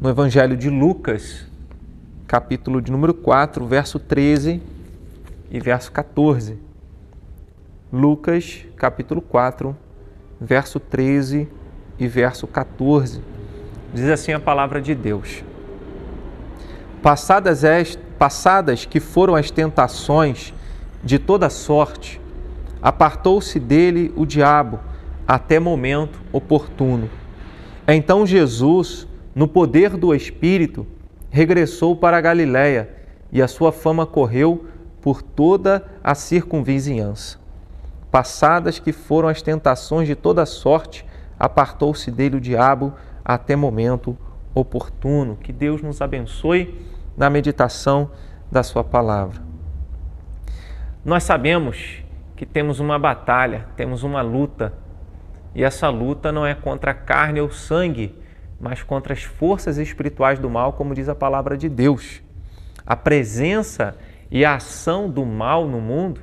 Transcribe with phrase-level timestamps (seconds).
[0.00, 1.44] no Evangelho de Lucas,
[2.26, 4.62] capítulo de número 4, verso 13
[5.50, 6.58] e verso 14.
[7.92, 9.76] Lucas, capítulo 4,
[10.40, 11.46] verso 13
[11.98, 13.20] e verso 14.
[13.92, 15.44] Diz assim a palavra de Deus:
[17.02, 20.54] Passadas, est, passadas que foram as tentações
[21.04, 22.18] de toda sorte,
[22.80, 24.80] apartou-se dele o diabo
[25.28, 27.10] até momento oportuno.
[27.86, 29.06] Então Jesus,
[29.40, 30.86] no poder do Espírito,
[31.30, 32.90] regressou para a Galiléia
[33.32, 34.66] e a sua fama correu
[35.00, 37.38] por toda a circunvizinhança.
[38.10, 41.06] Passadas que foram as tentações de toda sorte,
[41.38, 42.92] apartou-se dele o diabo
[43.24, 44.14] até momento
[44.54, 45.36] oportuno.
[45.36, 46.78] Que Deus nos abençoe
[47.16, 48.10] na meditação
[48.52, 49.40] da Sua palavra.
[51.02, 52.04] Nós sabemos
[52.36, 54.74] que temos uma batalha, temos uma luta,
[55.54, 58.19] e essa luta não é contra carne ou sangue,
[58.60, 62.22] mas contra as forças espirituais do mal, como diz a palavra de Deus.
[62.84, 63.96] A presença
[64.30, 66.20] e a ação do mal no mundo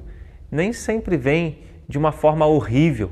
[0.51, 3.11] nem sempre vem de uma forma horrível.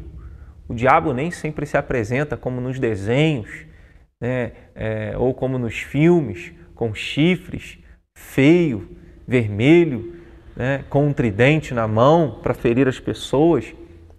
[0.67, 3.65] O diabo nem sempre se apresenta como nos desenhos,
[4.21, 4.51] né?
[4.73, 7.77] É, ou como nos filmes, com chifres,
[8.17, 8.97] feio,
[9.27, 10.15] vermelho,
[10.55, 10.83] né?
[10.89, 13.73] com um tridente na mão para ferir as pessoas.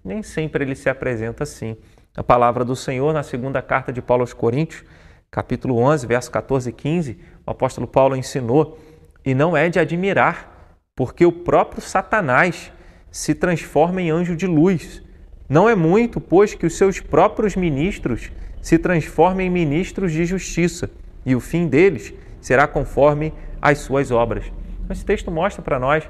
[0.04, 1.76] Nem sempre ele se apresenta assim.
[2.16, 4.84] A palavra do Senhor, na segunda carta de Paulo aos Coríntios,
[5.30, 8.78] capítulo 11, verso 14 e 15, o apóstolo Paulo ensinou:
[9.24, 12.72] E não é de admirar, porque o próprio Satanás
[13.10, 15.02] se transforma em anjo de luz.
[15.48, 20.90] Não é muito, pois, que os seus próprios ministros se transformem em ministros de justiça,
[21.24, 23.32] e o fim deles será conforme
[23.62, 24.44] as suas obras.
[24.90, 26.08] Esse texto mostra para nós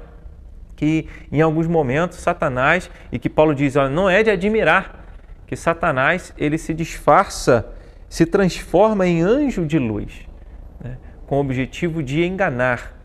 [0.75, 5.03] que em alguns momentos Satanás, e que Paulo diz, olha, não é de admirar,
[5.47, 7.67] que Satanás ele se disfarça,
[8.09, 10.27] se transforma em anjo de luz,
[10.83, 10.97] né?
[11.25, 12.95] com o objetivo de enganar,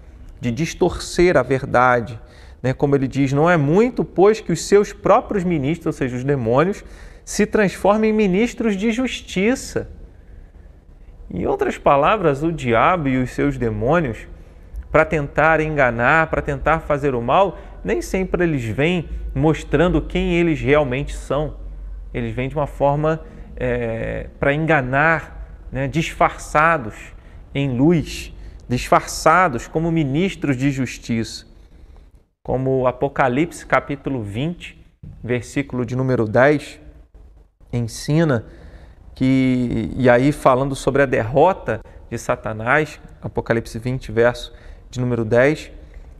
[0.40, 2.18] de distorcer a verdade.
[2.62, 2.72] Né?
[2.72, 6.24] Como ele diz, não é muito, pois que os seus próprios ministros, ou seja, os
[6.24, 6.84] demônios,
[7.24, 9.90] se transformem em ministros de justiça.
[11.30, 14.26] Em outras palavras, o diabo e os seus demônios,
[14.90, 20.60] para tentar enganar, para tentar fazer o mal, nem sempre eles vêm mostrando quem eles
[20.60, 21.62] realmente são
[22.12, 23.20] eles vêm de uma forma
[23.64, 26.96] é, para enganar, né, disfarçados
[27.54, 28.34] em luz,
[28.68, 31.46] disfarçados como ministros de justiça.
[32.42, 34.76] Como Apocalipse capítulo 20,
[35.22, 36.80] versículo de número 10,
[37.72, 38.44] ensina
[39.14, 41.80] que, e aí falando sobre a derrota
[42.10, 44.52] de Satanás, Apocalipse 20, verso
[44.90, 45.70] de número 10,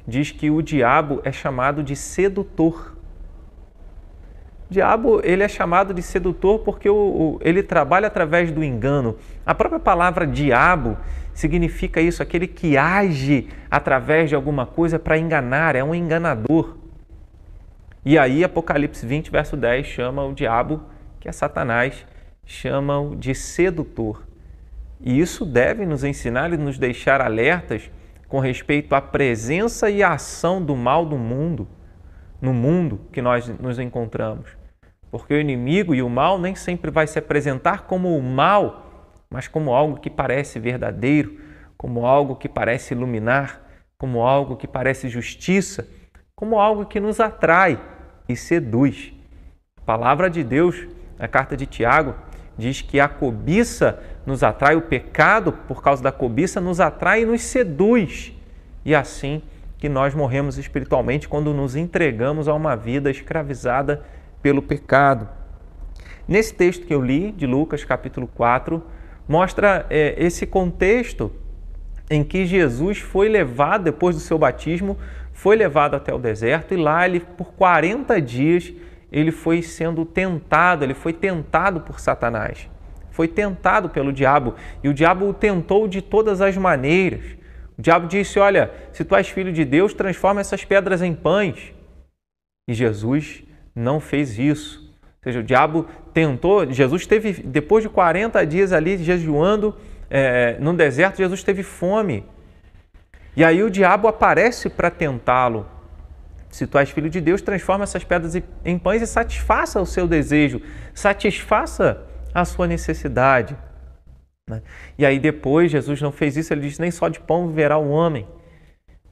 [0.07, 2.97] diz que o diabo é chamado de sedutor.
[4.73, 9.17] Diabo ele é chamado de sedutor porque o, o, ele trabalha através do engano.
[9.45, 10.97] A própria palavra diabo
[11.35, 16.77] significa isso, aquele que age através de alguma coisa para enganar, é um enganador.
[18.05, 20.83] E aí Apocalipse 20, verso 10 chama o diabo,
[21.21, 22.07] que é Satanás,
[22.45, 24.27] chama-o de sedutor.
[25.01, 27.91] E isso deve nos ensinar e nos deixar alertas
[28.27, 31.69] com respeito à presença e à ação do mal do mundo,
[32.41, 34.62] no mundo que nós nos encontramos.
[35.13, 39.47] Porque o inimigo e o mal nem sempre vai se apresentar como o mal, mas
[39.47, 41.39] como algo que parece verdadeiro,
[41.77, 43.61] como algo que parece iluminar,
[43.99, 45.87] como algo que parece justiça,
[46.35, 47.79] como algo que nos atrai
[48.27, 49.13] e seduz.
[49.79, 52.15] A palavra de Deus, na carta de Tiago,
[52.57, 57.27] diz que a cobiça nos atrai, o pecado, por causa da cobiça, nos atrai e
[57.27, 58.33] nos seduz.
[58.83, 59.43] E assim
[59.77, 64.03] que nós morremos espiritualmente quando nos entregamos a uma vida escravizada
[64.43, 65.29] pelo pecado.
[66.27, 68.83] Nesse texto que eu li, de Lucas capítulo 4,
[69.29, 71.33] mostra é, esse contexto
[72.11, 74.99] em que Jesus foi levado, depois do seu batismo,
[75.33, 78.73] foi levado até o deserto e lá ele, por 40 dias,
[79.11, 82.69] ele foi sendo tentado, ele foi tentado por Satanás,
[83.11, 87.25] foi tentado pelo diabo e o diabo o tentou de todas as maneiras.
[87.79, 91.75] O diabo disse: Olha, se tu és filho de Deus, transforma essas pedras em pães.
[92.69, 93.43] E Jesus
[93.75, 94.81] não fez isso.
[94.81, 99.77] Ou seja, o diabo tentou, Jesus teve, depois de 40 dias ali jejuando
[100.11, 102.25] é, no deserto, Jesus teve fome.
[103.35, 105.67] E aí o diabo aparece para tentá-lo.
[106.51, 110.07] Se tu és filho de Deus, transforma essas pedras em pães e satisfaça o seu
[110.07, 110.61] desejo,
[110.93, 112.03] satisfaça
[112.35, 113.57] a sua necessidade.
[114.47, 114.61] Né?
[114.99, 117.89] E aí depois Jesus não fez isso, ele disse: nem só de pão viverá o
[117.89, 118.29] homem.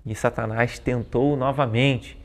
[0.05, 2.20] E Satanás tentou novamente.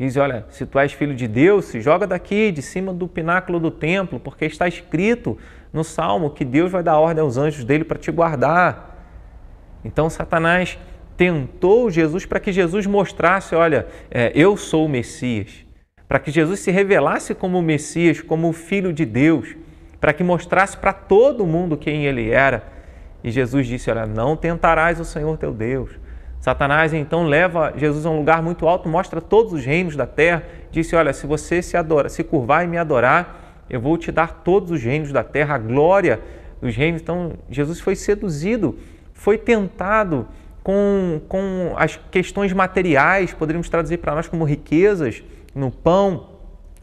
[0.00, 3.60] Diz: Olha, se tu és filho de Deus, se joga daqui, de cima do pináculo
[3.60, 5.36] do templo, porque está escrito
[5.74, 8.96] no salmo que Deus vai dar ordem aos anjos dele para te guardar.
[9.84, 10.78] Então Satanás
[11.18, 15.66] tentou Jesus para que Jesus mostrasse: olha, é, eu sou o Messias.
[16.08, 19.54] Para que Jesus se revelasse como o Messias, como o Filho de Deus,
[20.00, 22.62] para que mostrasse para todo mundo quem ele era.
[23.22, 25.90] E Jesus disse: Olha, não tentarás o Senhor teu Deus.
[26.40, 30.42] Satanás então leva Jesus a um lugar muito alto, mostra todos os reinos da terra,
[30.70, 34.42] disse: Olha, se você se adora, se curvar e me adorar, eu vou te dar
[34.42, 36.20] todos os reinos da terra, a glória
[36.60, 37.02] dos reinos.
[37.02, 38.78] Então Jesus foi seduzido,
[39.12, 40.26] foi tentado
[40.62, 45.22] com, com as questões materiais, poderíamos traduzir para nós como riquezas
[45.54, 46.30] no pão,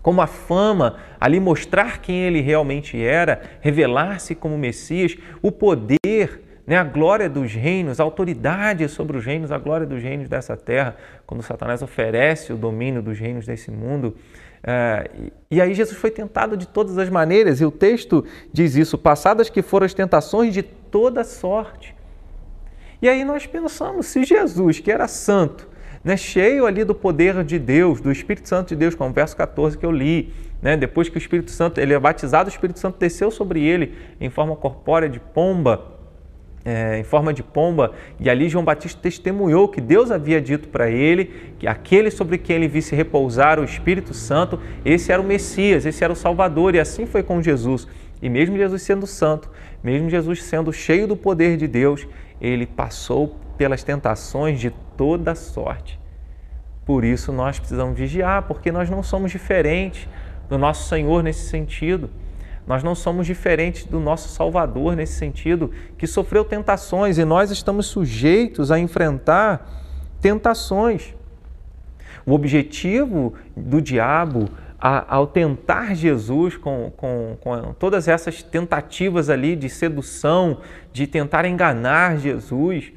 [0.04, 6.78] como a fama, ali mostrar quem ele realmente era, revelar-se como Messias, o poder, né,
[6.78, 10.98] a glória dos reinos, a autoridade sobre os reinos, a glória dos reinos dessa terra,
[11.25, 14.18] quando Satanás oferece o domínio dos reinos desse mundo.
[14.58, 18.98] Uh, e aí Jesus foi tentado de todas as maneiras, e o texto diz isso:
[18.98, 21.96] passadas que foram as tentações de toda sorte.
[23.02, 25.69] E aí nós pensamos, se Jesus, que era santo,
[26.04, 29.38] né, cheio ali do poder de Deus, do Espírito Santo de Deus, como o verso
[29.38, 32.80] 14 que eu li, né, depois que o Espírito Santo, ele é batizado, o Espírito
[32.80, 35.97] Santo desceu sobre ele em forma corpórea de pomba,
[36.68, 40.90] é, em forma de pomba, e ali João Batista testemunhou que Deus havia dito para
[40.90, 45.86] ele que aquele sobre quem ele visse repousar o Espírito Santo, esse era o Messias,
[45.86, 47.88] esse era o Salvador, e assim foi com Jesus.
[48.22, 49.50] E mesmo Jesus sendo santo,
[49.81, 52.06] mesmo Jesus sendo cheio do poder de Deus,
[52.42, 55.98] ele passou pelas tentações de toda sorte.
[56.86, 60.06] Por isso nós precisamos vigiar, porque nós não somos diferentes
[60.50, 62.10] do nosso Senhor nesse sentido.
[62.68, 67.88] Nós não somos diferentes do nosso Salvador nesse sentido, que sofreu tentações e nós estamos
[67.88, 69.66] sujeitos a enfrentar
[70.19, 71.16] tentações.
[72.25, 74.50] O objetivo do diabo
[74.80, 80.60] ao tentar Jesus com, com, com, todas essas tentativas ali de sedução,
[80.94, 82.92] de tentar enganar Jesus,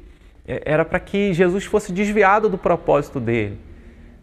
[0.47, 3.57] é, era para que Jesus fosse desviado do propósito dele.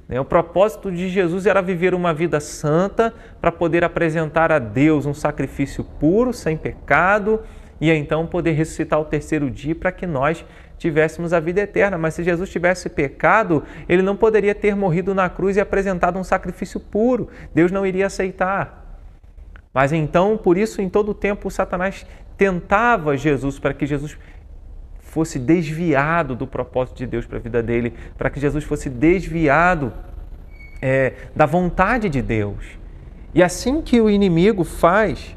[0.09, 0.19] Né?
[0.19, 5.15] O propósito de Jesus era viver uma vida santa para poder apresentar a Deus um
[5.15, 7.43] sacrifício puro, sem pecado,
[7.81, 10.45] e então poder ressuscitar o terceiro dia para que nós
[10.79, 11.99] tivéssemos a vida eterna.
[11.99, 16.25] Mas se Jesus tivesse pecado, ele não poderia ter morrido na cruz e apresentado um
[16.25, 17.29] sacrifício puro.
[17.55, 18.87] Deus não iria aceitar.
[19.73, 22.07] Mas então, por isso, em todo o tempo, Satanás
[22.37, 24.17] tentava Jesus para que Jesus
[25.09, 29.93] fosse desviado do propósito de Deus para a vida dele, para que Jesus fosse desviado
[30.83, 32.79] é, da vontade de Deus.
[33.35, 35.37] E assim que o inimigo faz,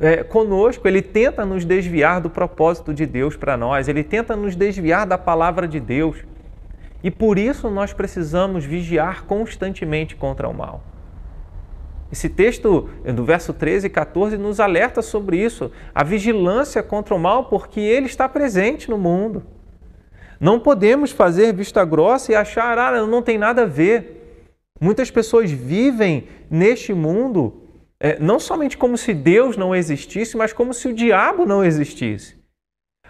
[0.00, 4.56] é, conosco, ele tenta nos desviar do propósito de Deus para nós, ele tenta nos
[4.56, 6.16] desviar da palavra de Deus.
[7.04, 10.82] E por isso nós precisamos vigiar constantemente contra o mal.
[12.10, 17.18] Esse texto do verso 13 e 14 nos alerta sobre isso, a vigilância contra o
[17.18, 19.42] mal, porque ele está presente no mundo.
[20.38, 24.44] Não podemos fazer vista grossa e achar, ah, não tem nada a ver.
[24.80, 27.62] Muitas pessoas vivem neste mundo
[27.98, 32.36] é, não somente como se Deus não existisse, mas como se o diabo não existisse.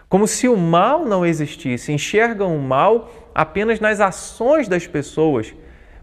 [0.08, 1.92] Como se o mal não existisse.
[1.92, 5.52] Enxergam o mal apenas nas ações das pessoas,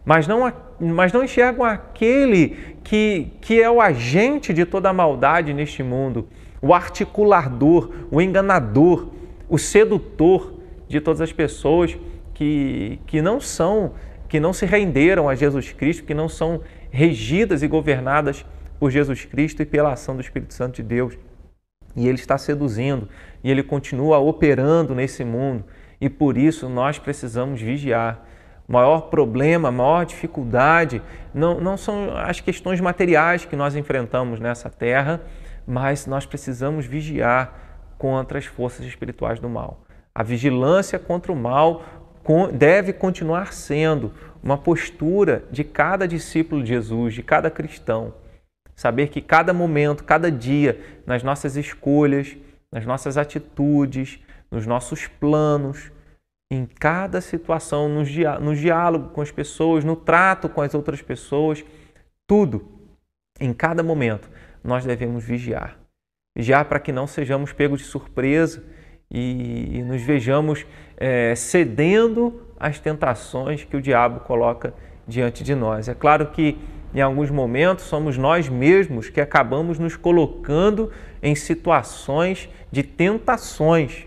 [0.06, 5.54] mas não, mas não enxergam aquele que, que é o agente de toda a maldade
[5.54, 6.28] neste mundo,
[6.62, 9.08] o articulador, o enganador,
[9.50, 10.54] o sedutor
[10.88, 11.98] de todas as pessoas
[12.34, 13.94] que, que não são,
[14.28, 16.62] que não se renderam a Jesus Cristo, que não são
[16.92, 18.46] regidas e governadas
[18.80, 21.18] por Jesus Cristo e pela ação do Espírito Santo de Deus.
[21.96, 23.08] E ele está seduzindo
[23.44, 25.64] e ele continua operando nesse mundo.
[26.02, 28.26] E por isso nós precisamos vigiar.
[28.74, 31.00] Maior problema, maior dificuldade
[31.32, 35.22] não, não são as questões materiais que nós enfrentamos nessa terra,
[35.68, 37.54] mas nós precisamos vigiar
[38.00, 39.84] contra as forças espirituais do mal.
[40.16, 41.84] A vigilância contra o mal
[42.52, 44.12] deve continuar sendo
[44.42, 48.16] uma postura de cada discípulo de Jesus, de cada cristão.
[48.76, 52.36] Saber que cada momento, cada dia, nas nossas escolhas,
[52.72, 55.92] nas nossas atitudes, nos nossos planos,
[56.54, 58.04] em cada situação, no,
[58.40, 61.64] no diálogo com as pessoas, no trato com as outras pessoas,
[62.28, 62.70] tudo,
[63.40, 64.30] em cada momento,
[64.64, 65.78] nós devemos vigiar.
[66.38, 68.64] Vigiar para que não sejamos pegos de surpresa
[69.10, 70.66] e, e nos vejamos
[70.98, 74.74] é, cedendo às tentações que o diabo coloca
[75.08, 75.88] diante de nós.
[75.88, 76.58] É claro que
[76.94, 80.92] em alguns momentos, somos nós mesmos que acabamos nos colocando
[81.24, 84.06] em situações de tentações.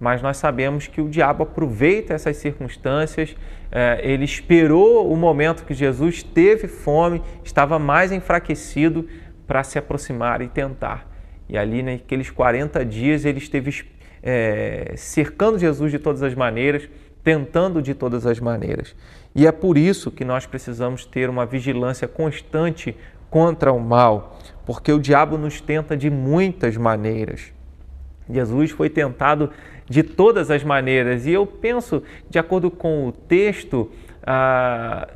[0.00, 3.36] Mas nós sabemos que o diabo aproveita essas circunstâncias,
[3.70, 9.06] é, ele esperou o momento que Jesus teve fome, estava mais enfraquecido
[9.46, 11.06] para se aproximar e tentar.
[11.46, 13.84] E ali, naqueles 40 dias, ele esteve
[14.22, 16.88] é, cercando Jesus de todas as maneiras,
[17.22, 18.96] tentando de todas as maneiras.
[19.34, 22.96] E é por isso que nós precisamos ter uma vigilância constante
[23.28, 27.52] contra o mal, porque o diabo nos tenta de muitas maneiras.
[28.32, 29.50] Jesus foi tentado
[29.88, 33.90] de todas as maneiras, e eu penso, de acordo com o texto,
[34.22, 35.08] ah,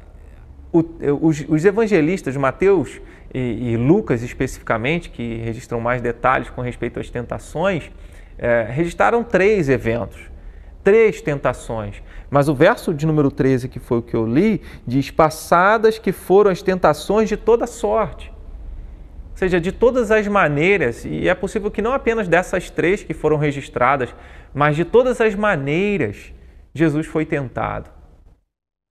[0.72, 3.00] o, os, os, evangelistas, Mateus
[3.32, 7.92] e, e, Lucas especificamente, que registram mais detalhes com respeito às tentações,
[8.36, 10.20] eh, registraram três eventos,
[10.82, 12.02] três tentações.
[12.28, 16.10] Mas o verso de número 13, que foi o que eu li, diz: Passadas que
[16.10, 18.33] foram as tentações de toda sorte.
[19.34, 23.12] Ou seja, de todas as maneiras, e é possível que não apenas dessas três que
[23.12, 24.14] foram registradas,
[24.54, 26.32] mas de todas as maneiras,
[26.72, 27.90] Jesus foi tentado.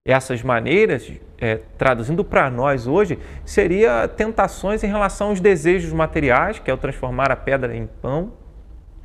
[0.06, 6.70] Essas maneiras, é, traduzindo para nós hoje, seria tentações em relação aos desejos materiais, que
[6.70, 8.34] é o transformar a pedra em pão,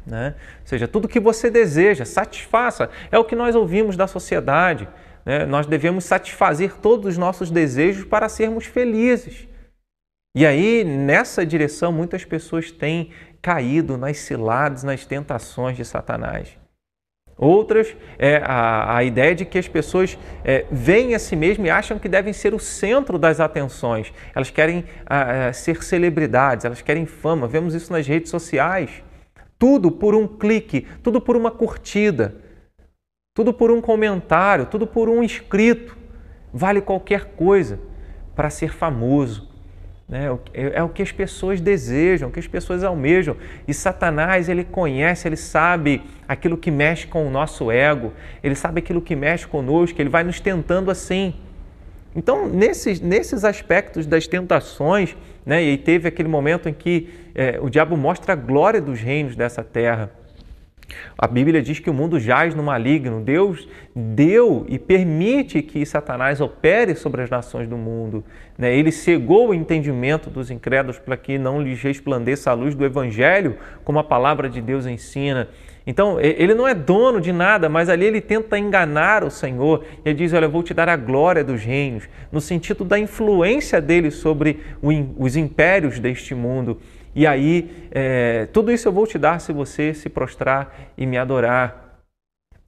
[0.06, 0.36] né?
[0.62, 2.90] Ou seja, tudo que você deseja, satisfaça.
[3.12, 4.90] É o que nós ouvimos da sociedade.
[5.26, 5.46] Né?
[5.46, 9.49] Nós devemos satisfazer todos os nossos desejos para sermos felizes.
[10.40, 16.58] E aí, nessa direção, muitas pessoas têm caído nas ciladas, nas tentações de Satanás.
[17.36, 21.70] Outras, é a, a ideia de que as pessoas é, veem a si mesmas e
[21.70, 24.14] acham que devem ser o centro das atenções.
[24.34, 27.46] Elas querem a, a, ser celebridades, elas querem fama.
[27.46, 29.04] Vemos isso nas redes sociais.
[29.58, 32.38] Tudo por um clique, tudo por uma curtida,
[33.36, 35.98] tudo por um comentário, tudo por um inscrito.
[36.54, 37.78] Vale qualquer coisa
[38.34, 39.49] para ser famoso.
[40.10, 40.26] Né?
[40.54, 43.38] É, é o que as pessoas desejam, o que as pessoas almejam.
[43.68, 48.12] E Satanás, ele conhece, ele sabe aquilo que mexe com o nosso ego,
[48.44, 51.36] ele sabe aquilo que mexe conosco, ele vai nos tentando assim.
[52.16, 57.70] Então, nesses, nesses aspectos das tentações, né, e teve aquele momento em que é, o
[57.70, 60.12] diabo mostra a glória dos reinos dessa terra.
[61.18, 63.22] A Bíblia diz que o mundo jaz no maligno.
[63.22, 68.24] Deus deu e permite que Satanás opere sobre as nações do mundo.
[68.58, 68.76] Né?
[68.76, 73.58] Ele cegou o entendimento dos incrédulos para que não lhes resplandeça a luz do Evangelho,
[73.84, 75.50] como a palavra de Deus ensina.
[75.88, 79.84] Então, ele não é dono de nada, mas ali ele tenta enganar o Senhor.
[80.06, 83.82] Ele diz: Olha, eu vou te dar a glória dos reinos, no sentido da influência
[83.82, 84.60] dele sobre
[85.18, 86.80] os impérios deste mundo.
[87.20, 91.18] E aí, é, tudo isso eu vou te dar se você se prostrar e me
[91.18, 92.00] adorar.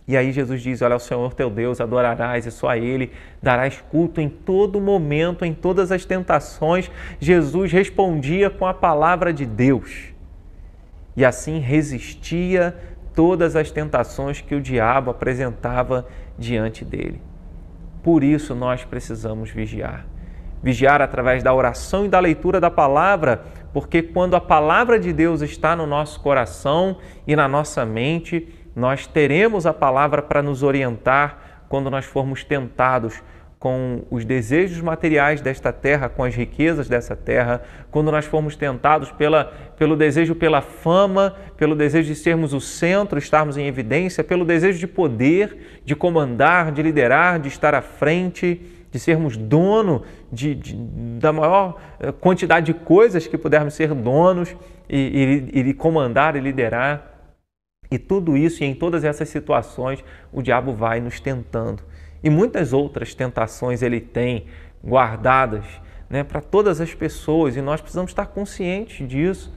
[0.06, 3.80] E aí Jesus diz: Olha, o Senhor teu Deus adorarás e só a Ele darás
[3.80, 6.92] culto em todo momento, em todas as tentações.
[7.18, 10.10] Jesus respondia com a palavra de Deus.
[11.16, 12.76] E assim resistia
[13.16, 16.06] todas as tentações que o diabo apresentava
[16.38, 17.22] diante dele.
[18.04, 20.06] Por isso nós precisamos vigiar.
[20.62, 25.42] Vigiar através da oração e da leitura da palavra, porque quando a palavra de Deus
[25.42, 31.66] está no nosso coração e na nossa mente, nós teremos a palavra para nos orientar
[31.70, 33.22] quando nós formos tentados
[33.62, 37.62] com os desejos materiais desta terra, com as riquezas dessa terra,
[37.92, 43.20] quando nós formos tentados pela, pelo desejo pela fama, pelo desejo de sermos o centro,
[43.20, 48.60] estarmos em evidência, pelo desejo de poder, de comandar, de liderar, de estar à frente,
[48.92, 50.76] de sermos dono de, de
[51.20, 54.56] da maior eh, quantidade de coisas que pudermos ser donos
[54.90, 57.08] e, e, e comandar e liderar.
[57.90, 61.84] E tudo isso e em todas essas situações o diabo vai nos tentando
[62.24, 64.46] e muitas outras tentações ele tem
[64.84, 65.66] guardadas
[66.10, 69.54] né, para todas as pessoas e nós precisamos estar conscientes disso.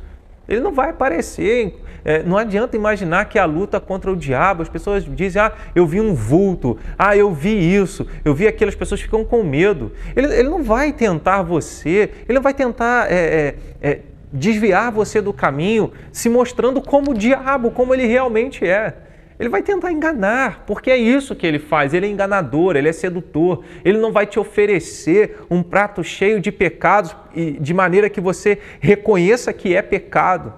[0.48, 1.74] Ele não vai aparecer,
[2.04, 5.86] é, não adianta imaginar que a luta contra o diabo, as pessoas dizem, ah, eu
[5.86, 9.90] vi um vulto, ah, eu vi isso, eu vi aquilo, as pessoas ficam com medo.
[10.14, 15.22] Ele, ele não vai tentar você, ele não vai tentar é, é, é desviar você
[15.22, 18.94] do caminho, se mostrando como o diabo, como ele realmente é.
[19.38, 21.93] Ele vai tentar enganar, porque é isso que ele faz.
[21.93, 23.64] Ele é enganador, ele é sedutor.
[23.85, 27.17] Ele não vai te oferecer um prato cheio de pecados
[27.61, 30.53] de maneira que você reconheça que é pecado.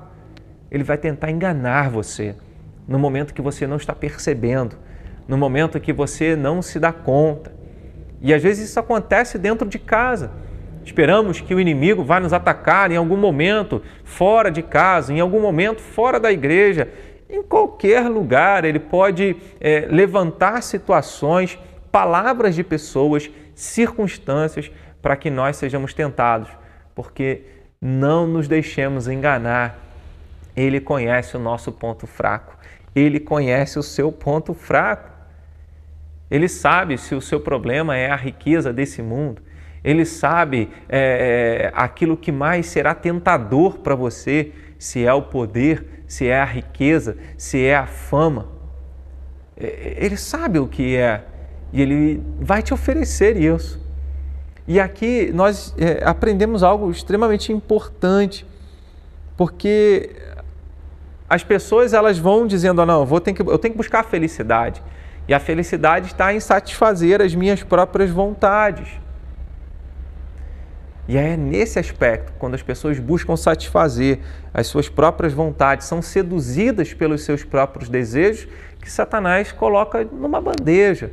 [0.70, 2.34] Ele vai tentar enganar você
[2.86, 4.76] no momento que você não está percebendo,
[5.26, 7.54] no momento que você não se dá conta.
[8.20, 10.30] E às vezes isso acontece dentro de casa.
[10.84, 15.40] Esperamos que o inimigo vá nos atacar em algum momento fora de casa, em algum
[15.40, 16.88] momento fora da igreja,
[17.28, 21.58] em qualquer lugar, ele pode é, levantar situações,
[21.90, 24.70] palavras de pessoas, circunstâncias
[25.02, 26.48] para que nós sejamos tentados,
[26.94, 27.42] porque
[27.80, 29.78] não nos deixemos enganar.
[30.56, 32.56] Ele conhece o nosso ponto fraco,
[32.94, 35.10] ele conhece o seu ponto fraco.
[36.30, 39.42] Ele sabe se o seu problema é a riqueza desse mundo,
[39.84, 45.95] ele sabe é, é aquilo que mais será tentador para você, se é o poder
[46.06, 48.48] se é a riqueza, se é a fama.
[49.56, 51.24] É, ele sabe o que é
[51.72, 53.84] e ele vai te oferecer isso.
[54.68, 58.46] E aqui nós é, aprendemos algo extremamente importante,
[59.36, 60.10] porque
[61.28, 64.04] as pessoas elas vão dizendo, oh, não, eu, vou que, eu tenho que buscar a
[64.04, 64.82] felicidade.
[65.28, 68.88] E a felicidade está em satisfazer as minhas próprias vontades.
[71.08, 74.18] E é nesse aspecto, quando as pessoas buscam satisfazer
[74.52, 78.48] as suas próprias vontades, são seduzidas pelos seus próprios desejos,
[78.80, 81.12] que Satanás coloca numa bandeja.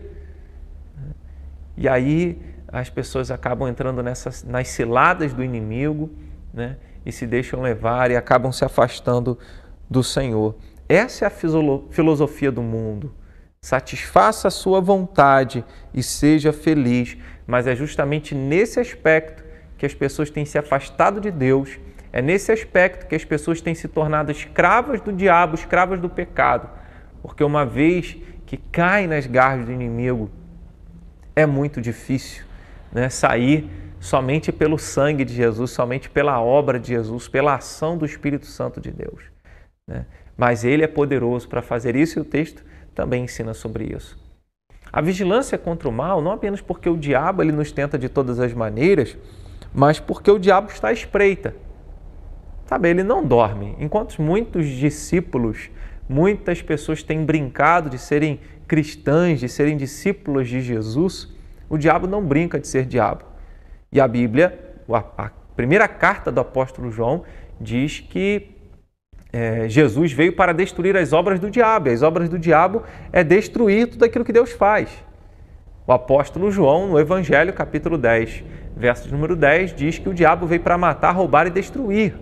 [1.78, 6.10] E aí as pessoas acabam entrando nessas, nas ciladas do inimigo
[6.52, 6.78] né?
[7.06, 9.38] e se deixam levar e acabam se afastando
[9.88, 10.56] do Senhor.
[10.90, 11.32] Essa é a
[11.92, 13.14] filosofia do mundo.
[13.62, 17.16] Satisfaça a sua vontade e seja feliz.
[17.46, 19.43] Mas é justamente nesse aspecto
[19.84, 21.78] que as pessoas têm se afastado de Deus.
[22.14, 26.70] É nesse aspecto que as pessoas têm se tornado escravas do diabo, escravas do pecado.
[27.22, 30.32] Porque uma vez que caem nas garras do inimigo,
[31.36, 32.46] é muito difícil
[32.94, 38.06] né, sair somente pelo sangue de Jesus, somente pela obra de Jesus, pela ação do
[38.06, 39.24] Espírito Santo de Deus.
[39.86, 40.06] Né?
[40.38, 42.64] Mas Ele é poderoso para fazer isso e o texto
[42.96, 44.18] também ensina sobre isso.
[44.94, 48.40] A vigilância contra o mal, não apenas porque o diabo ele nos tenta de todas
[48.40, 49.18] as maneiras,
[49.74, 51.56] mas porque o diabo está à espreita.
[52.66, 53.76] Sabe, ele não dorme.
[53.80, 55.70] Enquanto muitos discípulos,
[56.08, 61.30] muitas pessoas têm brincado de serem cristãs, de serem discípulos de Jesus,
[61.70, 63.26] o diabo não brinca de ser diabo.
[63.92, 64.58] E a Bíblia,
[65.18, 67.24] a primeira carta do apóstolo João,
[67.60, 68.52] diz que
[69.32, 71.90] é, Jesus veio para destruir as obras do diabo.
[71.90, 74.90] E as obras do diabo é destruir tudo aquilo que Deus faz.
[75.86, 78.44] O apóstolo João, no Evangelho, capítulo 10,
[78.76, 82.16] verso número 10, diz que o diabo veio para matar, roubar e destruir.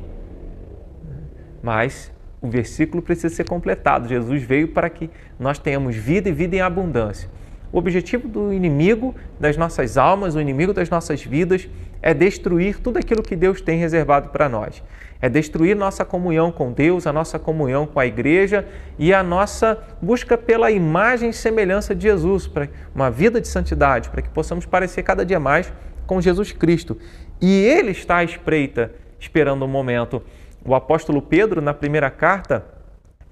[1.62, 4.08] Mas o versículo precisa ser completado.
[4.08, 7.30] Jesus veio para que nós tenhamos vida e vida em abundância.
[7.72, 11.70] O objetivo do inimigo das nossas almas, o inimigo das nossas vidas,
[12.02, 14.84] é destruir tudo aquilo que Deus tem reservado para nós.
[15.22, 18.68] É destruir nossa comunhão com Deus, a nossa comunhão com a igreja
[19.00, 24.10] e a nossa busca pela imagem e semelhança de Jesus, para uma vida de santidade,
[24.10, 25.72] para que possamos parecer cada dia mais
[26.12, 26.98] com Jesus Cristo.
[27.40, 30.22] E Ele está à espreita, esperando o um momento
[30.66, 32.66] o apóstolo Pedro, na primeira carta,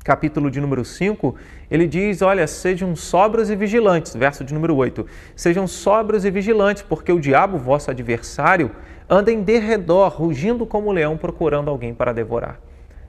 [0.02, 1.36] capítulo de número 5,
[1.70, 5.06] ele diz: Olha, sejam sóbrios e vigilantes, verso de número 8.
[5.36, 8.72] Sejam sóbrios e vigilantes, porque o diabo, vosso adversário,
[9.10, 12.62] anda em derredor, rugindo como leão, procurando alguém para devorar.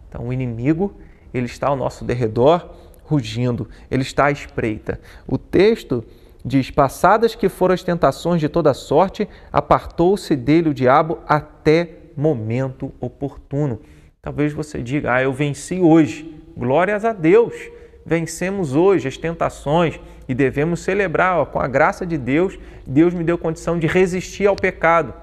[0.08, 0.96] Então, o inimigo,
[1.32, 2.68] ele está ao nosso derredor,
[3.04, 5.00] rugindo, ele está à espreita.
[5.28, 6.04] O texto
[6.44, 12.92] diz: Passadas que foram as tentações de toda sorte, apartou-se dele o diabo até momento
[13.00, 13.80] oportuno.
[14.22, 16.36] Talvez você diga: Ah, eu venci hoje.
[16.56, 17.54] Glórias a Deus!
[18.04, 22.58] Vencemos hoje as tentações e devemos celebrar ó, com a graça de Deus.
[22.86, 25.14] Deus me deu condição de resistir ao pecado,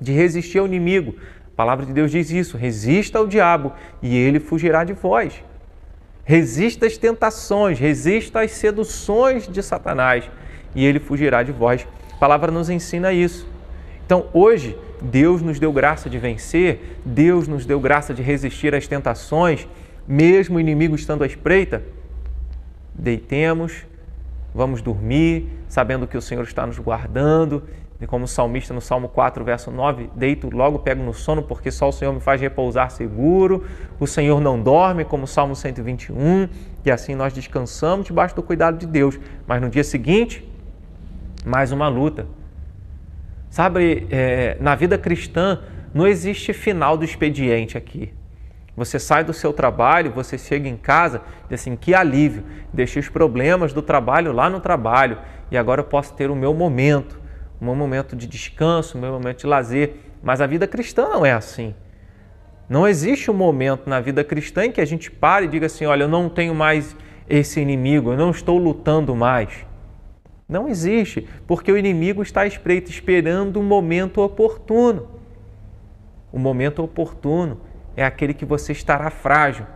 [0.00, 1.16] de resistir ao inimigo.
[1.52, 5.42] A palavra de Deus diz isso: resista ao diabo e ele fugirá de vós.
[6.24, 10.30] Resista às tentações, resista às seduções de Satanás
[10.74, 11.86] e ele fugirá de vós.
[12.12, 13.46] A palavra nos ensina isso.
[14.04, 18.86] Então, hoje, Deus nos deu graça de vencer, Deus nos deu graça de resistir às
[18.86, 19.66] tentações,
[20.06, 21.82] mesmo o inimigo estando à espreita.
[22.94, 23.86] Deitemos,
[24.54, 27.62] vamos dormir, sabendo que o Senhor está nos guardando.
[28.00, 31.70] E como o salmista no Salmo 4, verso 9, deito, logo pego no sono, porque
[31.70, 33.64] só o Senhor me faz repousar seguro.
[33.98, 36.48] O Senhor não dorme, como o Salmo 121,
[36.84, 39.18] e assim nós descansamos debaixo do cuidado de Deus.
[39.46, 40.46] Mas no dia seguinte,
[41.44, 42.26] mais uma luta
[43.54, 45.60] Sabe, é, na vida cristã
[45.94, 48.12] não existe final do expediente aqui.
[48.76, 53.08] Você sai do seu trabalho, você chega em casa e assim, que alívio, deixei os
[53.08, 55.18] problemas do trabalho lá no trabalho
[55.52, 57.20] e agora eu posso ter o meu momento,
[57.60, 59.98] o meu momento de descanso, o meu momento de lazer.
[60.20, 61.76] Mas a vida cristã não é assim.
[62.68, 65.86] Não existe um momento na vida cristã em que a gente pare e diga assim:
[65.86, 66.96] olha, eu não tenho mais
[67.28, 69.64] esse inimigo, eu não estou lutando mais.
[70.48, 75.08] Não existe, porque o inimigo está à espreita, esperando o momento oportuno.
[76.30, 77.60] O momento oportuno
[77.96, 79.66] é aquele que você estará frágil.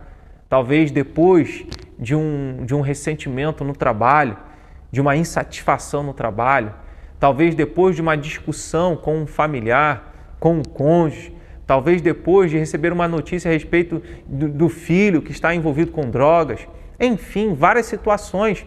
[0.47, 1.65] Talvez depois
[1.97, 4.37] de um, de um ressentimento no trabalho,
[4.91, 6.73] de uma insatisfação no trabalho,
[7.19, 12.93] talvez depois de uma discussão com um familiar, com um cônjuge, talvez depois de receber
[12.93, 16.67] uma notícia a respeito do, do filho que está envolvido com drogas,
[16.99, 18.65] enfim, várias situações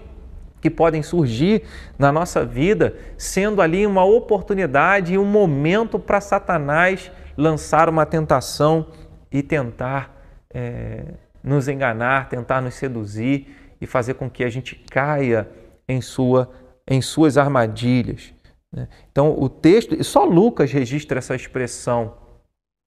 [0.63, 1.65] que podem surgir
[1.99, 8.87] na nossa vida, sendo ali uma oportunidade e um momento para Satanás lançar uma tentação
[9.31, 11.03] e tentar é,
[11.43, 13.49] nos enganar, tentar nos seduzir
[13.81, 15.49] e fazer com que a gente caia
[15.89, 16.49] em, sua,
[16.89, 18.33] em suas armadilhas.
[18.73, 18.87] Né?
[19.11, 22.15] Então, o texto, só Lucas registra essa expressão.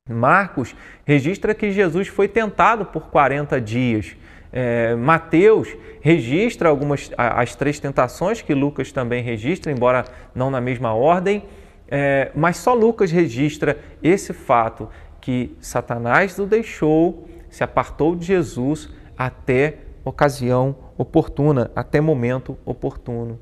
[0.09, 4.15] Marcos registra que Jesus foi tentado por 40 dias.
[4.58, 10.94] É, Mateus registra algumas as três tentações que Lucas também registra, embora não na mesma
[10.94, 11.44] ordem,
[11.89, 14.89] é, mas só Lucas registra esse fato
[15.20, 23.38] que Satanás o deixou, se apartou de Jesus até ocasião oportuna, até momento oportuno.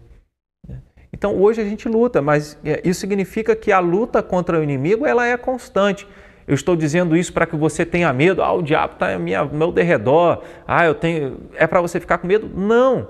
[1.14, 5.06] Então hoje a gente luta, mas é, isso significa que a luta contra o inimigo
[5.06, 6.08] ela é constante.
[6.48, 8.44] Eu estou dizendo isso para que você tenha medo.
[8.44, 10.42] Ah, o diabo está ao meu derredor.
[10.68, 11.38] Ah, eu tenho.
[11.56, 12.50] É para você ficar com medo?
[12.54, 13.08] Não.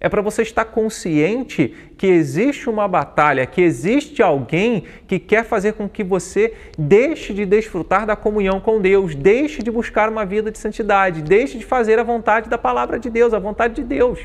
[0.00, 5.72] É para você estar consciente que existe uma batalha, que existe alguém que quer fazer
[5.72, 10.52] com que você deixe de desfrutar da comunhão com Deus, deixe de buscar uma vida
[10.52, 14.20] de santidade, deixe de fazer a vontade da palavra de Deus, a vontade de Deus.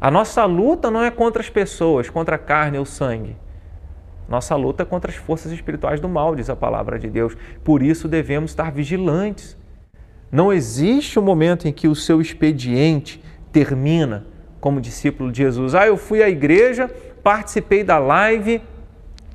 [0.00, 3.36] A nossa luta não é contra as pessoas, contra a carne ou sangue.
[4.32, 7.36] Nossa luta contra as forças espirituais do mal, diz a palavra de Deus.
[7.62, 9.58] Por isso devemos estar vigilantes.
[10.30, 14.24] Não existe um momento em que o seu expediente termina
[14.58, 15.74] como discípulo de Jesus.
[15.74, 16.90] Ah, eu fui à igreja,
[17.22, 18.62] participei da live,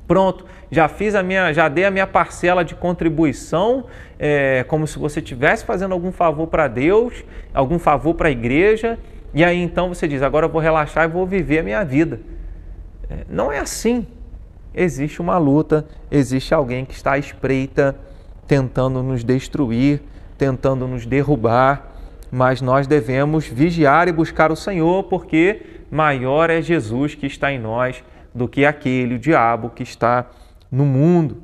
[0.08, 3.84] pronto, já fiz a minha, já dei a minha parcela de contribuição,
[4.18, 8.98] é, como se você estivesse fazendo algum favor para Deus, algum favor para a igreja,
[9.32, 12.18] e aí então você diz, agora eu vou relaxar e vou viver a minha vida.
[13.08, 14.04] É, não é assim.
[14.80, 17.96] Existe uma luta, existe alguém que está à espreita,
[18.46, 20.00] tentando nos destruir,
[20.38, 21.92] tentando nos derrubar,
[22.30, 27.58] mas nós devemos vigiar e buscar o Senhor, porque maior é Jesus que está em
[27.58, 30.30] nós do que aquele, o diabo, que está
[30.70, 31.42] no mundo.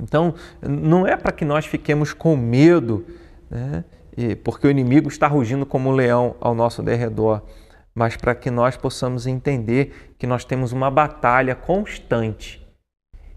[0.00, 3.06] Então, não é para que nós fiquemos com medo,
[3.48, 3.84] né?
[4.42, 7.42] porque o inimigo está rugindo como um leão ao nosso derredor,
[7.94, 12.66] mas para que nós possamos entender que nós temos uma batalha constante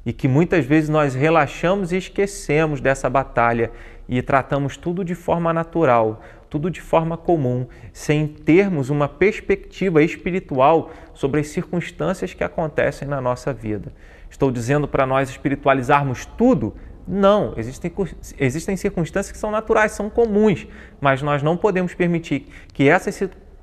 [0.05, 3.73] e que muitas vezes nós relaxamos e esquecemos dessa batalha
[4.07, 10.91] e tratamos tudo de forma natural, tudo de forma comum, sem termos uma perspectiva espiritual
[11.13, 13.91] sobre as circunstâncias que acontecem na nossa vida.
[14.29, 16.73] Estou dizendo para nós espiritualizarmos tudo?
[17.05, 17.91] Não, existem,
[18.39, 20.65] existem circunstâncias que são naturais, são comuns,
[21.01, 23.13] mas nós não podemos permitir que essas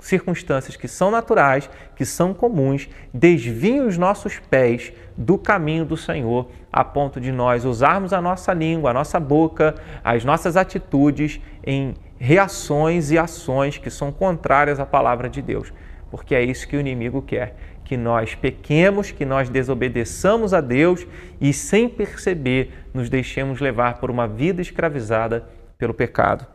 [0.05, 6.51] circunstâncias que são naturais, que são comuns, desviem os nossos pés do caminho do Senhor,
[6.71, 11.95] a ponto de nós usarmos a nossa língua, a nossa boca, as nossas atitudes em
[12.19, 15.73] reações e ações que são contrárias à palavra de Deus,
[16.11, 21.07] porque é isso que o inimigo quer, que nós pequemos, que nós desobedeçamos a Deus
[21.41, 26.54] e sem perceber nos deixemos levar por uma vida escravizada pelo pecado.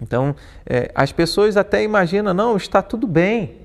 [0.00, 0.34] Então,
[0.66, 3.56] é, as pessoas até imaginam, não, está tudo bem.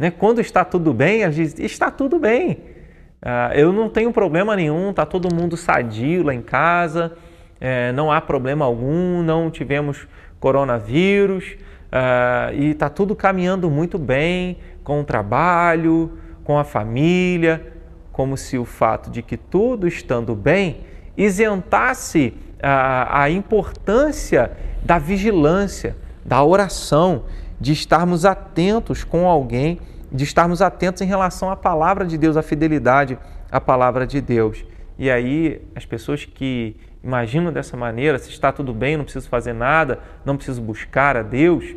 [0.00, 0.10] Né?
[0.10, 2.58] Quando está tudo bem, a gente diz, está tudo bem.
[3.20, 7.16] Ah, eu não tenho problema nenhum, está todo mundo sadio lá em casa,
[7.60, 10.06] é, não há problema algum, não tivemos
[10.38, 11.56] coronavírus
[11.88, 17.72] uh, e está tudo caminhando muito bem com o trabalho, com a família,
[18.12, 20.84] como se o fato de que tudo estando bem
[21.16, 24.50] isentasse a, a importância
[24.84, 27.24] da vigilância, da oração,
[27.60, 32.42] de estarmos atentos com alguém, de estarmos atentos em relação à palavra de Deus, à
[32.42, 33.18] fidelidade
[33.50, 34.64] à palavra de Deus.
[34.98, 39.52] E aí, as pessoas que imaginam dessa maneira, se está tudo bem, não preciso fazer
[39.52, 41.74] nada, não preciso buscar a Deus,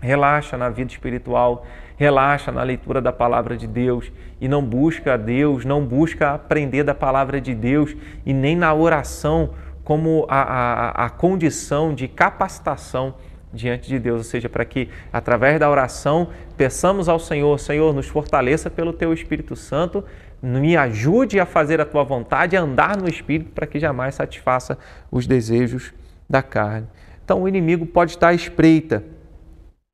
[0.00, 1.66] relaxa na vida espiritual,
[1.96, 6.84] relaxa na leitura da palavra de Deus e não busca a Deus, não busca aprender
[6.84, 9.50] da palavra de Deus e nem na oração
[9.86, 13.14] como a, a, a condição de capacitação
[13.52, 18.08] diante de Deus, ou seja, para que através da oração peçamos ao Senhor, Senhor, nos
[18.08, 20.04] fortaleça pelo teu Espírito Santo
[20.42, 24.76] me ajude a fazer a tua vontade, a andar no espírito para que jamais satisfaça
[25.08, 25.94] os desejos
[26.28, 26.88] da carne.
[27.24, 29.04] Então o inimigo pode estar à espreita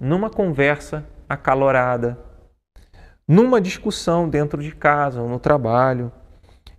[0.00, 2.18] numa conversa acalorada,
[3.28, 6.11] numa discussão dentro de casa ou no trabalho.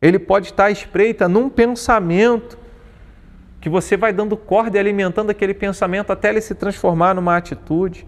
[0.02, 2.63] Ele pode estar à espreita num pensamento
[3.64, 8.06] que você vai dando corda e alimentando aquele pensamento até ele se transformar numa atitude.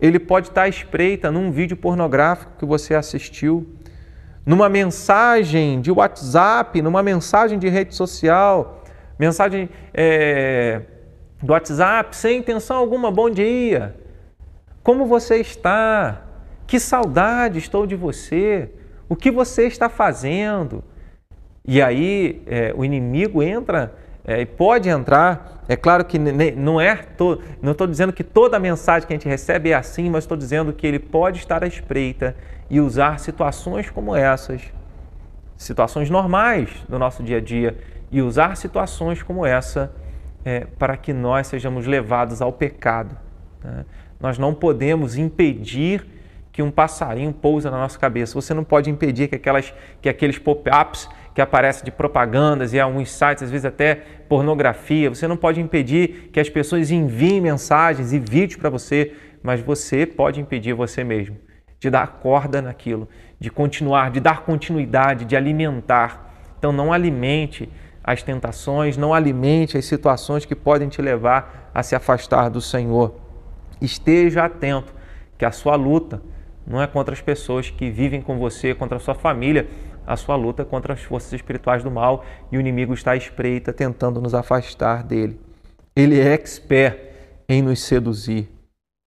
[0.00, 3.66] Ele pode estar à espreita num vídeo pornográfico que você assistiu
[4.46, 8.84] numa mensagem de WhatsApp, numa mensagem de rede social,
[9.18, 10.82] mensagem é,
[11.42, 13.96] do WhatsApp, sem intenção alguma, bom dia,
[14.84, 16.22] como você está?
[16.64, 18.70] Que saudade estou de você,
[19.08, 20.84] o que você está fazendo?
[21.66, 25.62] E aí é, o inimigo entra é, e pode entrar.
[25.68, 29.16] É claro que não é, to, não estou dizendo que toda a mensagem que a
[29.16, 32.36] gente recebe é assim, mas estou dizendo que ele pode estar à espreita
[32.68, 34.62] e usar situações como essas,
[35.56, 37.76] situações normais do nosso dia a dia,
[38.10, 39.92] e usar situações como essa
[40.44, 43.16] é, para que nós sejamos levados ao pecado.
[43.62, 43.84] Né?
[44.20, 46.06] Nós não podemos impedir
[46.52, 48.34] que um passarinho pousa na nossa cabeça.
[48.34, 53.10] Você não pode impedir que, aquelas, que aqueles pop-ups que aparecem de propagandas e alguns
[53.12, 53.94] sites, às vezes até
[54.26, 59.60] pornografia, você não pode impedir que as pessoas enviem mensagens e vídeos para você, mas
[59.60, 61.36] você pode impedir você mesmo
[61.78, 63.06] de dar corda naquilo,
[63.38, 66.34] de continuar, de dar continuidade, de alimentar.
[66.58, 67.68] Então não alimente
[68.02, 73.14] as tentações, não alimente as situações que podem te levar a se afastar do Senhor.
[73.78, 74.94] Esteja atento
[75.36, 76.22] que a sua luta
[76.66, 79.68] não é contra as pessoas que vivem com você, contra a sua família,
[80.06, 83.72] a sua luta contra as forças espirituais do mal e o inimigo está à espreita
[83.72, 85.40] tentando nos afastar dele.
[85.94, 86.98] Ele é expert
[87.48, 88.48] em nos seduzir.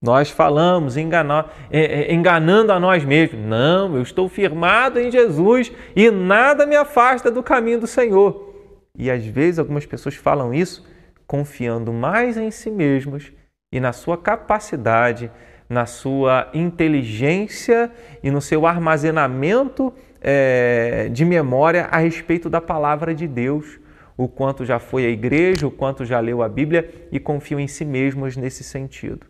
[0.02, 3.46] Nós falamos enganar, é, é, enganando a nós mesmos.
[3.46, 8.54] Não, eu estou firmado em Jesus e nada me afasta do caminho do Senhor.
[8.98, 10.88] E às vezes algumas pessoas falam isso
[11.28, 13.32] confiando mais em si mesmos
[13.72, 15.30] e na sua capacidade
[15.70, 17.92] na sua inteligência
[18.24, 23.80] e no seu armazenamento é, de memória a respeito da palavra de Deus,
[24.18, 27.68] o quanto já foi à igreja, o quanto já leu a Bíblia e confiam em
[27.68, 29.26] si mesmos nesse sentido.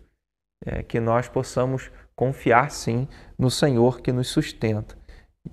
[0.64, 4.94] É, que nós possamos confiar sim no Senhor que nos sustenta.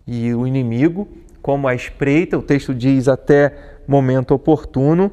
[0.06, 1.08] E o inimigo,
[1.41, 5.12] como a espreita, o texto diz até momento oportuno,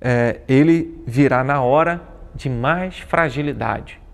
[0.00, 2.00] é, ele virá na hora
[2.34, 4.04] de mais fragilidade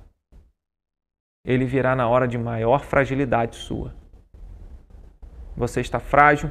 [1.45, 3.95] ele virá na hora de maior fragilidade sua.
[5.61, 6.51] Você está frágil,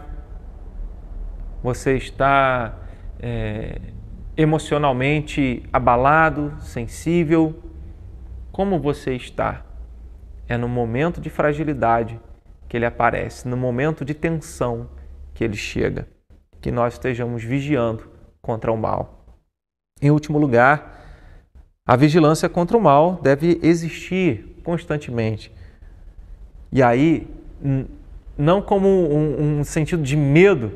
[1.63, 2.77] você está
[3.19, 3.81] é,
[4.37, 7.59] emocionalmente abalado, sensível.
[8.51, 9.65] Como você está?
[10.47, 12.19] É no momento de fragilidade
[12.67, 14.91] que ele aparece, no momento de tensão
[15.33, 16.07] que ele chega,
[16.61, 18.07] que nós estejamos vigiando
[18.43, 19.25] contra o mal.
[19.99, 21.03] Em último lugar,
[21.83, 25.51] a vigilância contra o mal deve existir constantemente.
[26.71, 27.27] E aí,
[28.39, 30.71] não como um, um sentido de medo,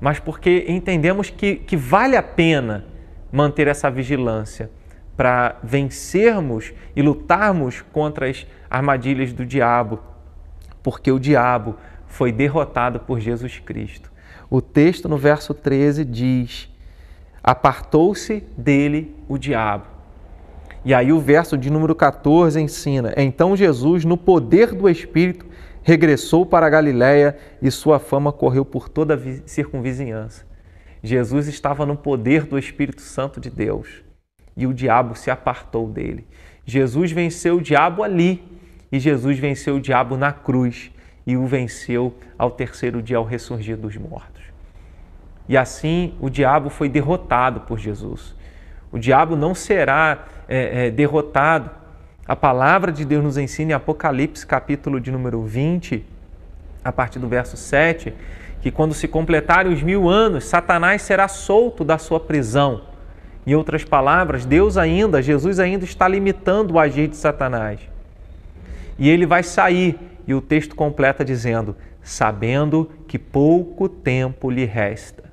[0.00, 2.84] mas porque entendemos que, que vale a pena
[3.30, 4.68] manter essa vigilância
[5.16, 10.00] para vencermos e lutarmos contra as armadilhas do diabo,
[10.82, 11.76] porque o diabo
[12.08, 14.10] foi derrotado por Jesus Cristo.
[14.50, 16.68] O texto no verso 13 diz:
[17.40, 20.00] Apartou-se dele o diabo
[20.84, 25.46] e aí o verso de número 14 ensina: Então Jesus, no poder do Espírito,
[25.82, 30.46] regressou para a Galiléia e sua fama correu por toda a circunvizinhança.
[31.02, 34.02] Jesus estava no poder do Espírito Santo de Deus
[34.56, 36.26] e o diabo se apartou dele.
[36.64, 38.42] Jesus venceu o diabo ali
[38.92, 40.90] e Jesus venceu o diabo na cruz
[41.26, 44.42] e o venceu ao terceiro dia ao ressurgir dos mortos.
[45.48, 48.34] E assim o diabo foi derrotado por Jesus.
[48.92, 51.70] O diabo não será é, é, derrotado.
[52.30, 56.06] A palavra de Deus nos ensina em Apocalipse, capítulo de número 20,
[56.84, 58.14] a partir do verso 7,
[58.62, 62.82] que quando se completarem os mil anos, Satanás será solto da sua prisão.
[63.44, 67.80] Em outras palavras, Deus ainda, Jesus ainda está limitando o agir de Satanás.
[68.96, 75.24] E ele vai sair, e o texto completa dizendo: sabendo que pouco tempo lhe resta.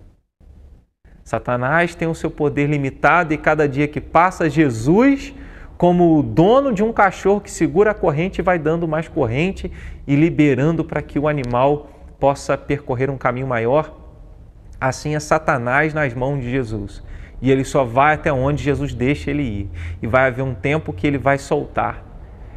[1.23, 5.31] Satanás tem o seu poder limitado e cada dia que passa, Jesus,
[5.77, 9.71] como o dono de um cachorro que segura a corrente, vai dando mais corrente
[10.07, 13.95] e liberando para que o animal possa percorrer um caminho maior.
[14.81, 17.03] Assim é Satanás nas mãos de Jesus.
[17.39, 19.69] E ele só vai até onde Jesus deixa ele ir.
[20.01, 22.03] E vai haver um tempo que ele vai soltar.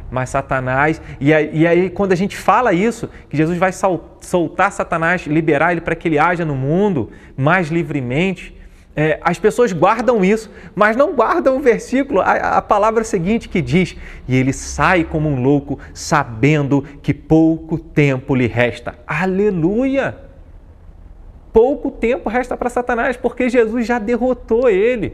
[0.09, 4.71] Mas Satanás, e aí, e aí, quando a gente fala isso, que Jesus vai soltar
[4.71, 8.53] Satanás, liberar ele para que ele haja no mundo mais livremente,
[8.95, 13.61] é, as pessoas guardam isso, mas não guardam o versículo, a, a, palavra seguinte que
[13.61, 13.95] diz:
[14.27, 18.95] E ele sai como um louco, sabendo que pouco tempo lhe resta.
[19.07, 20.17] Aleluia!
[21.53, 25.13] Pouco tempo resta para Satanás, porque Jesus já derrotou ele.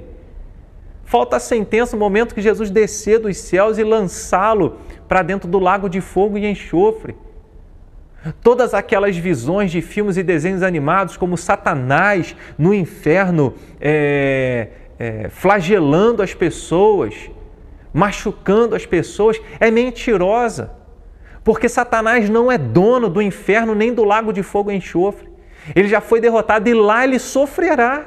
[1.04, 5.58] Falta a sentença, o momento que Jesus descer dos céus e lançá-lo para dentro do
[5.58, 7.16] lago de fogo e enxofre.
[8.42, 16.22] Todas aquelas visões de filmes e desenhos animados, como Satanás no inferno, é, é, flagelando
[16.22, 17.30] as pessoas,
[17.94, 20.72] machucando as pessoas, é mentirosa.
[21.44, 25.30] Porque Satanás não é dono do inferno nem do lago de fogo e enxofre.
[25.76, 28.06] Ele já foi derrotado e lá ele sofrerá.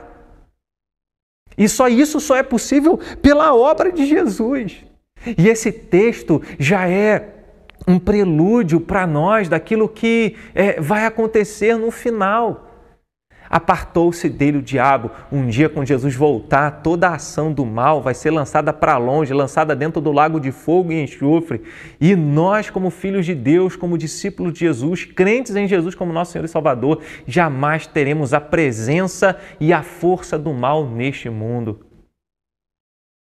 [1.56, 4.84] E só isso só é possível pela obra de Jesus.
[5.38, 7.39] E esse texto já é
[7.90, 12.66] um prelúdio para nós daquilo que é, vai acontecer no final.
[13.50, 15.10] Apartou-se dele o diabo.
[15.32, 19.34] Um dia, quando Jesus voltar, toda a ação do mal vai ser lançada para longe,
[19.34, 21.60] lançada dentro do lago de fogo e enxofre.
[22.00, 26.30] E nós, como filhos de Deus, como discípulos de Jesus, crentes em Jesus como nosso
[26.30, 31.80] Senhor e Salvador, jamais teremos a presença e a força do mal neste mundo.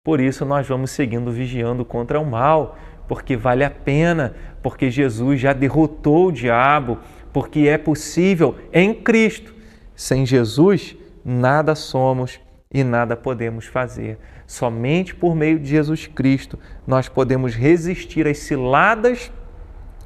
[0.04, 2.78] Por isso, nós vamos seguindo vigiando contra o mal,
[3.08, 7.00] porque vale a pena, porque Jesus já derrotou o diabo,
[7.32, 9.56] porque é possível em Cristo
[9.96, 12.40] sem Jesus, nada somos
[12.72, 14.20] e nada podemos fazer.
[14.46, 19.32] Somente por meio de Jesus Cristo nós podemos resistir às ciladas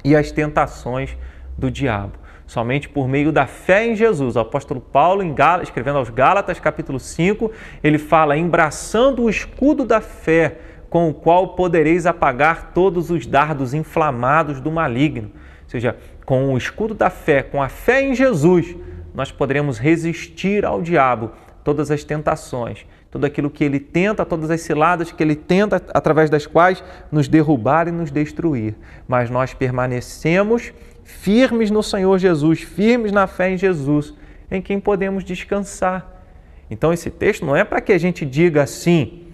[0.04, 1.18] e às tentações
[1.58, 2.14] do diabo.
[2.48, 4.36] Somente por meio da fé em Jesus.
[4.36, 5.24] O apóstolo Paulo,
[5.62, 10.58] escrevendo aos Gálatas, capítulo 5, ele fala: embraçando o escudo da fé,
[10.92, 15.32] com o qual podereis apagar todos os dardos inflamados do maligno.
[15.64, 18.76] Ou seja, com o escudo da fé, com a fé em Jesus,
[19.16, 21.32] nós poderemos resistir ao diabo,
[21.64, 26.30] todas as tentações, tudo aquilo que ele tenta, todas as ciladas que ele tenta, através
[26.30, 28.76] das quais nos derrubar e nos destruir.
[29.08, 30.74] Mas nós permanecemos
[31.06, 34.14] firmes no Senhor Jesus, firmes na fé em Jesus,
[34.52, 36.22] em quem podemos descansar.
[36.70, 39.31] Então, esse texto não é para que a gente diga assim: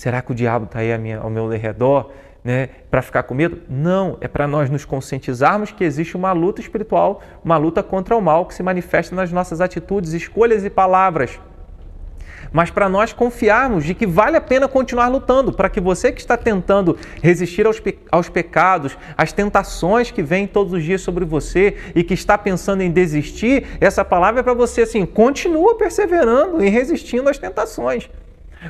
[0.00, 2.10] será que o diabo está aí ao meu redor?
[2.42, 3.60] né, para ficar com medo?
[3.68, 8.20] Não, é para nós nos conscientizarmos que existe uma luta espiritual, uma luta contra o
[8.22, 11.38] mal que se manifesta nas nossas atitudes, escolhas e palavras.
[12.50, 16.20] Mas para nós confiarmos de que vale a pena continuar lutando, para que você que
[16.22, 21.26] está tentando resistir aos, pe aos pecados, às tentações que vêm todos os dias sobre
[21.26, 26.64] você e que está pensando em desistir, essa palavra é para você assim: continua perseverando
[26.64, 28.08] e resistindo às tentações.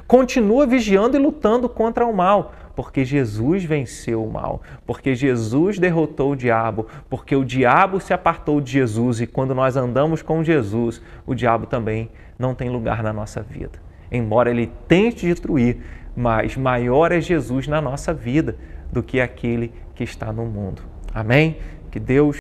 [0.07, 6.33] Continua vigiando e lutando contra o mal, porque Jesus venceu o mal, porque Jesus derrotou
[6.33, 11.03] o diabo, porque o diabo se apartou de Jesus e quando nós andamos com Jesus,
[11.27, 13.79] o diabo também não tem lugar na nossa vida.
[14.11, 15.79] Embora ele tente destruir,
[16.17, 18.57] mas maior é Jesus na nossa vida
[18.93, 20.83] do que aquele que está no mundo.
[21.15, 21.59] Amém?
[21.91, 22.37] Que Deus